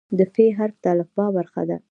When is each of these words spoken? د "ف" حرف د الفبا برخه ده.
د 0.17 0.19
"ف" 0.33 0.35
حرف 0.57 0.75
د 0.83 0.85
الفبا 0.93 1.25
برخه 1.37 1.61
ده. 1.69 1.77